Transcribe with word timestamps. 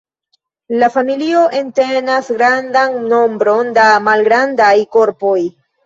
La 0.83 0.87
familio 0.95 1.43
entenas 1.59 2.33
grandan 2.39 2.99
nombron 3.15 3.73
da 3.79 3.89
malgrandaj 4.11 4.77
korpoj. 4.99 5.41